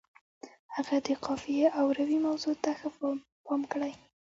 هغه 0.75 0.95
د 1.07 1.07
قافیې 1.25 1.67
او 1.79 1.85
روي 1.97 2.17
موضوع 2.27 2.55
ته 2.63 2.71
ښه 2.79 2.89
پام 3.45 3.61
کړی. 3.71 3.93